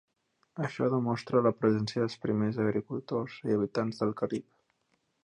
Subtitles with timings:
[0.67, 4.49] Això demostra la presència dels primers agricultors i habitants del Carib.